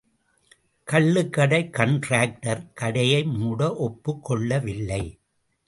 [0.87, 5.03] கள்ளுக்கடை காண்ட்ராக்டர் கடையை மூட ஒப்புக் கொள்ளவில்லை.